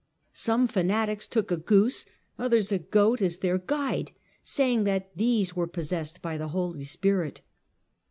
[0.33, 2.07] Some fanatics took a goose,
[2.39, 7.41] others a goat, as their guide, "saying that these were possessed by the Holy Spirit."